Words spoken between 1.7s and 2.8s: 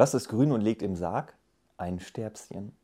Ein Sterbschen.